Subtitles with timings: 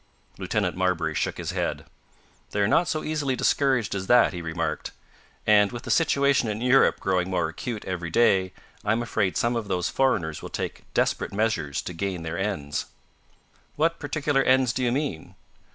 [0.39, 1.85] Lieutenant Marbury shook his head.
[2.49, 4.89] "They're not so easily discouraged as that," he remarked.
[5.45, 8.51] "And, with the situation in Europe growing more acute every day,
[8.83, 12.87] I am afraid some of those foreigners will take desperate measures to gain their ends."
[13.75, 15.35] "What particular ends do you mean?"